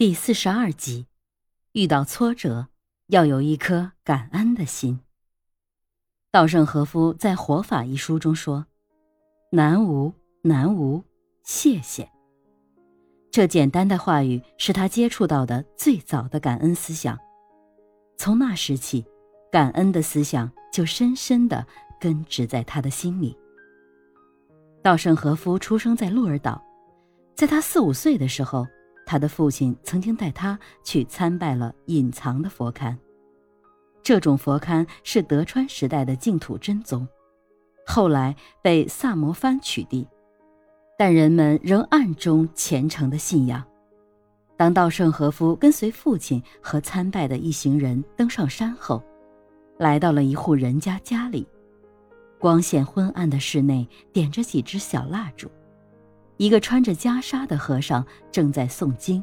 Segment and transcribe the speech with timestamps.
[0.00, 1.04] 第四十二集，
[1.72, 2.68] 遇到挫折
[3.08, 5.00] 要有一颗感恩的心。
[6.30, 8.64] 稻盛和夫在《活法》一书中说
[9.52, 10.10] ：“南无
[10.40, 11.04] 南无，
[11.42, 12.10] 谢谢。”
[13.30, 17.18] 这简单的话语是他接触到的最早的感恩思想。
[18.16, 19.04] 从那时起，
[19.52, 21.66] 感恩的思想就深深的
[22.00, 23.36] 根植在他的心里。
[24.82, 26.58] 稻盛和夫出生在鹿儿岛，
[27.36, 28.66] 在他四五岁的时候。
[29.10, 32.96] 他的父亲曾经带他去参拜了隐藏的佛龛，
[34.04, 37.04] 这种佛龛是德川时代的净土真宗，
[37.84, 40.06] 后来被萨摩藩取缔，
[40.96, 43.60] 但人们仍暗中虔诚的信仰。
[44.56, 49.02] 当稻盛和夫跟随父亲和参拜的一行人登上山后，
[49.76, 51.44] 来到了一户人家家里，
[52.38, 55.50] 光线昏暗的室内点着几支小蜡烛。
[56.40, 59.22] 一个穿着袈裟的和尚正在诵经。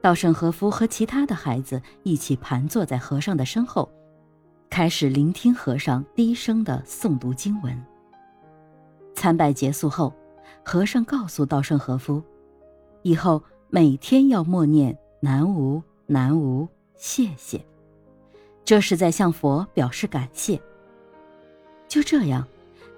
[0.00, 3.88] 稻盛和夫和其他的孩子一起盘坐在和尚的身后，
[4.68, 7.80] 开始聆听和尚低声的诵读经文。
[9.14, 10.12] 参拜结束后，
[10.64, 12.20] 和尚告诉稻盛和夫，
[13.02, 17.64] 以后每天要默念“南无南无，谢谢”，
[18.66, 20.60] 这是在向佛表示感谢。
[21.86, 22.44] 就这样。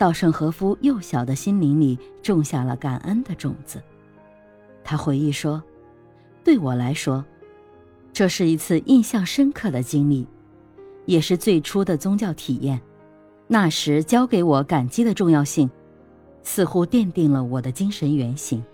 [0.00, 3.82] 稻盛和夫幼小的心灵里种下了感恩的种子。
[4.82, 5.62] 他回忆说
[6.42, 7.22] ：“对我来说，
[8.10, 10.26] 这是一次印象深刻的经历，
[11.04, 12.80] 也是最初的宗教体验。
[13.46, 15.68] 那时教给我感激的重要性，
[16.42, 18.64] 似乎奠定了我的精神原型。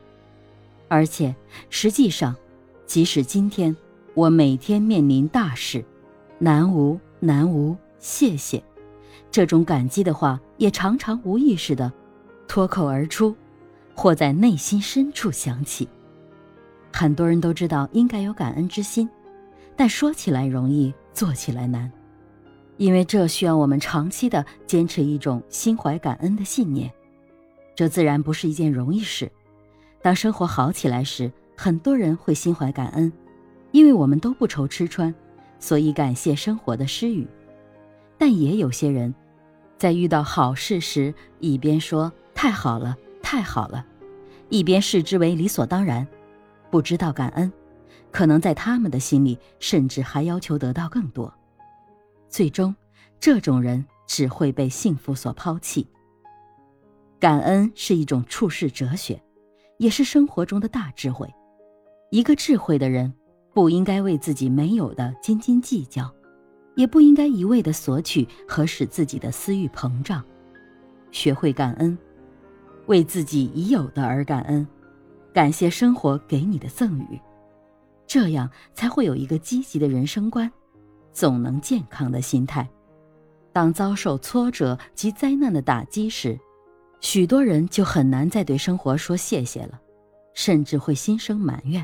[0.87, 1.35] 而且，
[1.71, 2.37] 实际上，
[2.87, 3.77] 即使今天
[4.15, 5.85] 我每天面临大事，
[6.39, 8.63] 南无南无，谢谢。”
[9.31, 11.93] 这种感激的话也常常无意识的
[12.49, 13.35] 脱口而出，
[13.95, 15.89] 或在内心深处响起。
[16.93, 19.09] 很多人都知道应该有感恩之心，
[19.77, 21.91] 但说起来容易，做起来难，
[22.79, 26.91] 因为这需要我们长期的坚持一种心怀感恩的信念。
[27.75, 29.31] 这自然不是一件容易事。
[30.01, 33.13] 当生活好起来时，很多人会心怀感恩，
[33.73, 35.15] 因为我们都不愁吃穿，
[35.59, 37.27] 所以感谢生活的施予。
[38.19, 39.15] 但也有些人。
[39.79, 43.85] 在遇到好事时，一边说“太好了，太好了”，
[44.49, 46.07] 一边视之为理所当然，
[46.71, 47.53] 不知道感恩，
[48.11, 51.33] 可能在他们的心里，甚至还要求得到更多。
[52.29, 52.75] 最终，
[53.21, 55.87] 这种人只会被幸福所抛弃。
[57.21, 59.23] 感恩是一种处世哲学，
[59.79, 61.29] 也是生活中的大智慧。
[62.11, 63.13] 一个智慧的人，
[63.53, 66.11] 不应该为自己没有的斤斤计较。
[66.77, 70.23] 也不应该一味的索取和使自己的私欲膨胀，
[71.11, 71.99] 学会感恩，
[72.87, 74.65] 为自己已有的而感恩，
[75.33, 77.19] 感谢生活给你的赠予，
[78.07, 80.51] 这样才会有一个积极的人生观，
[81.13, 82.69] 总能健康的心态。
[83.53, 86.39] 当遭受挫折及灾难的打击时，
[87.01, 89.81] 许多人就很难再对生活说谢谢了，
[90.35, 91.83] 甚至会心生埋怨。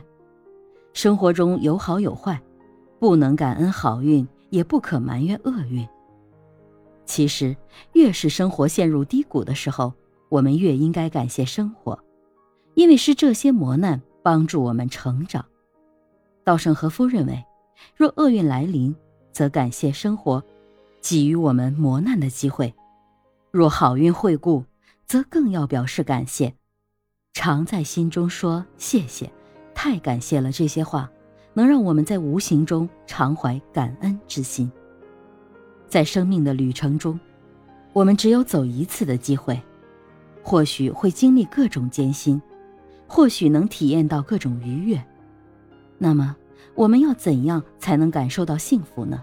[0.93, 2.39] 生活中有好有坏，
[2.99, 4.29] 不能感恩好运。
[4.53, 5.89] 也不可埋怨厄运。
[7.07, 7.57] 其实，
[7.95, 9.93] 越是生活陷入低谷的时候，
[10.29, 11.99] 我们越应该感谢生活，
[12.75, 15.45] 因为是这些磨难帮助我们成长。
[16.45, 17.43] 稻盛和夫认为，
[17.97, 18.95] 若厄运来临，
[19.33, 20.43] 则感谢生活
[21.01, 22.73] 给予我们磨难的机会；
[23.51, 24.65] 若好运惠顾，
[25.07, 26.55] 则更要表示感谢，
[27.33, 29.33] 常在心中说谢谢，
[29.75, 31.11] 太感谢了这些话。
[31.55, 34.71] 能让我们在无形中常怀感恩之心。
[35.89, 37.19] 在生命的旅程中，
[37.93, 39.61] 我们只有走一次的机会，
[40.43, 42.41] 或许会经历各种艰辛，
[43.07, 45.03] 或许能体验到各种愉悦。
[45.99, 46.35] 那么，
[46.75, 49.23] 我们要怎样才能感受到幸福呢？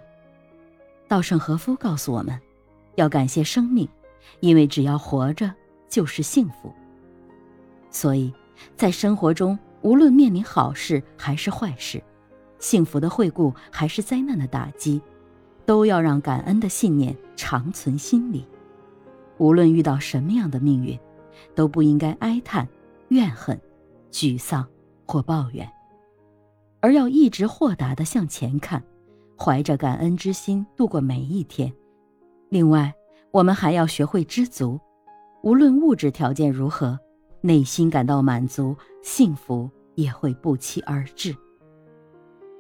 [1.07, 2.39] 稻盛和夫告诉我们，
[2.95, 3.89] 要感谢生命，
[4.41, 5.51] 因为只要活着
[5.89, 6.71] 就是幸福。
[7.89, 8.31] 所以，
[8.77, 11.99] 在生活中，无论面临好事还是坏事，
[12.59, 15.01] 幸福的惠顾还是灾难的打击，
[15.65, 18.45] 都要让感恩的信念长存心里。
[19.37, 20.99] 无论遇到什么样的命运，
[21.55, 22.67] 都不应该哀叹、
[23.07, 23.59] 怨恨、
[24.11, 24.67] 沮丧
[25.07, 25.67] 或抱怨，
[26.81, 28.83] 而要一直豁达地向前看，
[29.37, 31.71] 怀着感恩之心度过每一天。
[32.49, 32.93] 另外，
[33.31, 34.77] 我们还要学会知足，
[35.43, 36.99] 无论物质条件如何，
[37.39, 41.33] 内心感到满足，幸福也会不期而至。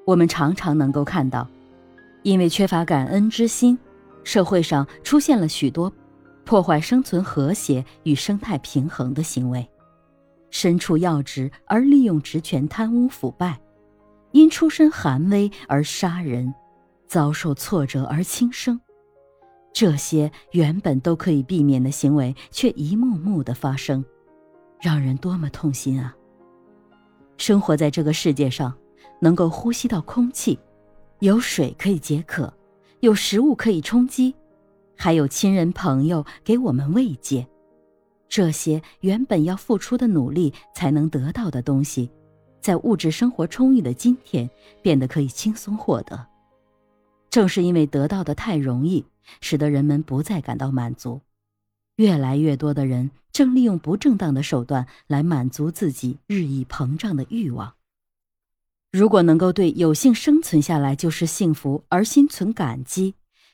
[0.09, 1.47] 我们常常能够看到，
[2.23, 3.77] 因为缺乏感恩之心，
[4.23, 5.93] 社会上出现了许多
[6.43, 9.69] 破坏生存和谐与生态平衡的行为，
[10.49, 13.61] 身处要职而利用职权贪污腐败，
[14.31, 16.51] 因出身寒微而杀人，
[17.05, 18.81] 遭受挫折而轻生，
[19.71, 24.03] 这些原本都可以避免的行为，却一幕幕的发生，
[24.81, 26.15] 让人多么痛心啊！
[27.37, 28.73] 生活在这个世界上，
[29.19, 30.57] 能够呼吸到空气，
[31.19, 32.53] 有水可以解渴，
[33.01, 34.33] 有食物可以充饥，
[34.95, 37.47] 还有亲人朋友给我们慰藉，
[38.27, 42.09] 这些原本要付出的努力才能得到的东西。
[42.61, 44.49] 在物质生活充裕的今天，
[44.81, 46.27] 变得可以轻松获得。
[47.29, 49.05] 正是因为得到的太容易，
[49.39, 51.21] 使得人们不再感到满足。
[51.95, 57.73] 越来越多的人正利用不正当的手段来满足自己日益膨胀的欲望。
[58.91, 63.13] 如果能够对有幸生存下来就是幸福而心存感激，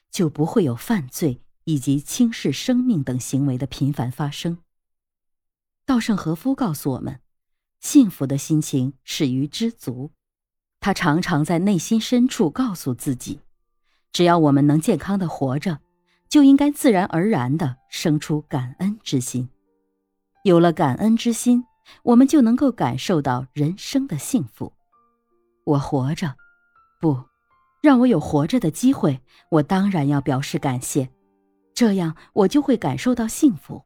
[0.10, 4.58] 就不会有犯罪以及轻视生命等行为的频繁发生。
[5.86, 7.20] 稻盛和夫告诉我们。
[7.82, 10.10] 幸福的心情始于知足，
[10.80, 13.42] 他常常在内心深处告诉自己：
[14.12, 15.80] 只要我们能健康的活着，
[16.28, 19.50] 就应该自然而然的生出感恩之心。
[20.44, 21.66] 有了感恩之心，
[22.04, 24.74] 我们就能够感受到人生的幸福。
[25.65, 26.35] 我活着，
[27.01, 27.21] 不，
[27.81, 29.19] 让我有活着的机会，
[29.51, 31.09] 我当然要表示感谢，
[31.73, 33.83] 这样我就会感受到幸福。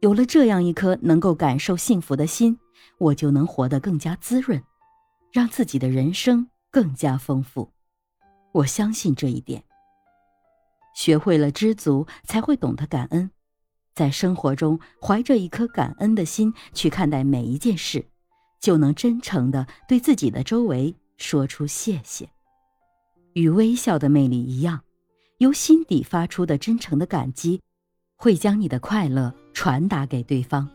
[0.00, 2.58] 有了这样一颗能够感受幸福的心。
[2.98, 4.62] 我就能活得更加滋润，
[5.32, 7.70] 让自己的人生更加丰富。
[8.52, 9.62] 我相信这一点。
[10.94, 13.30] 学会了知足，才会懂得感恩。
[13.94, 18.06] 在生活中，怀着一颗感恩的心去看待每一件事，
[18.66, 22.28] 就能真诚的对自己的周围说出谢谢。
[23.34, 24.80] 与微笑的魅力一样，
[25.38, 27.60] 由心底发出的真诚的感激，
[28.16, 30.68] 会将你的快乐传达给对方。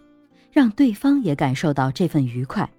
[0.54, 2.72] 让对方也感受到这份愉快。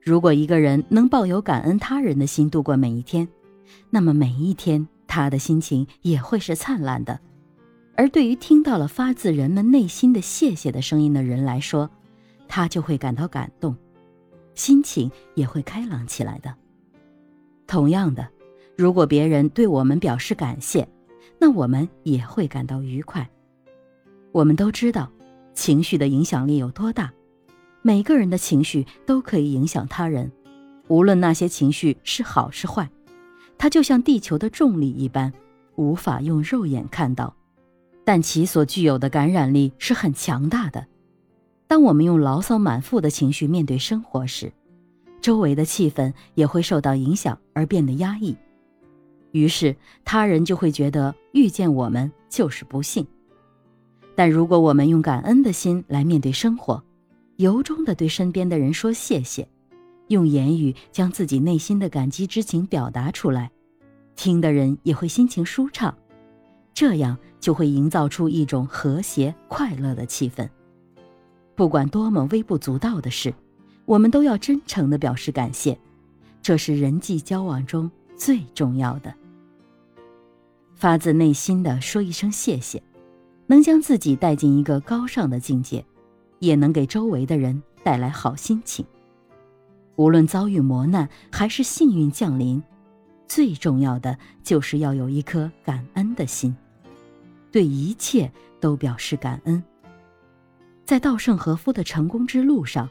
[0.00, 3.26] 如果一个人能抱有感恩他人的心度过每一天，
[3.90, 7.18] 那么每一天他的心情也会是灿烂的。
[7.96, 11.90] 而对于听到了发自人们内心的谢谢的声音的人来说，
[12.46, 13.76] 他就会感到感动，
[14.60, 16.54] 心情也会开朗起来的。
[17.66, 18.28] 同样的，
[18.76, 20.86] 如果别人对我们表示感谢，
[21.38, 23.26] 那我们也会感到愉快。
[24.32, 25.10] 我们都知道。
[25.54, 27.10] 情绪的影响力有多大？
[27.80, 30.30] 每个人的情绪都可以影响他人，
[30.88, 32.90] 无论那些情绪是好是坏。
[33.56, 35.32] 它就像地球的重力一般，
[35.76, 37.34] 无法用肉眼看到，
[38.04, 40.86] 但其所具有的感染力是很强大的。
[41.70, 44.52] 当我们用牢骚满腹的情绪面对生活时，
[45.20, 48.36] 周围的气氛也会受到影响而变得压抑，
[49.30, 53.06] 于是他人就会觉得遇见我们就是不幸。
[54.16, 56.82] 但如果我们用感恩的心来面对生活，
[57.36, 59.46] 由衷的对身边的人说谢谢，
[60.08, 63.48] 用言语将自己内心的感激之情表达出来，
[64.16, 65.96] 听的人也会心情舒畅，
[66.74, 70.48] 这样就会营造出一种和谐快乐的气氛。
[71.60, 73.34] 不管多么微不足道的事，
[73.84, 75.78] 我们都要真诚的表示感谢，
[76.40, 79.12] 这是人际交往中最重要的。
[80.74, 82.82] 发自内心的说一声谢谢。
[83.46, 85.84] 能将自己带进一个高尚的境界，
[86.38, 88.82] 也能给周围的人带来好心情。
[89.96, 92.62] 无论遭遇磨难还是幸运降临，
[93.28, 96.56] 最重要的就是要有一颗感恩的心，
[97.52, 99.62] 对一切都表示感恩。
[100.90, 102.90] 在稻盛和夫的成功之路上，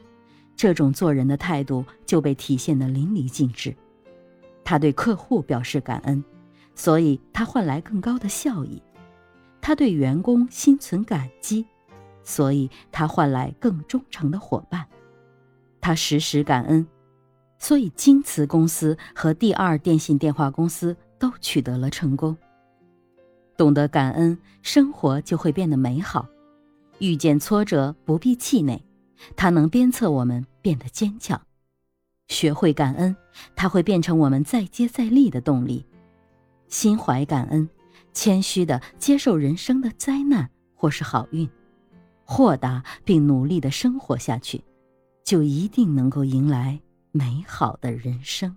[0.56, 3.76] 这种做人的态度就被体现得淋漓尽致。
[4.64, 6.24] 他对客户表示感恩，
[6.74, 8.82] 所以他换来更高的效益。
[9.60, 11.66] 他对员工心存感激，
[12.22, 14.86] 所以他换来更忠诚的伙伴。
[15.78, 16.86] 他时时感恩，
[17.58, 22.34] 所以京瓷公司和第二电信电话公司都取得了成功。
[23.58, 26.26] 懂得感恩，生活就会变得美好。
[27.00, 28.80] 遇见挫折不必气馁，
[29.34, 31.40] 它能鞭策我们变得坚强。
[32.28, 33.16] 学会感恩，
[33.56, 35.84] 它会变成我们再接再厉的动力。
[36.68, 37.68] 心怀感恩。
[38.12, 41.48] 谦虚的接受人生的灾难或是好运，
[42.24, 44.60] 豁达并努力的生活下去，
[45.22, 46.80] 就一定能够迎来
[47.12, 48.56] 美好的人生。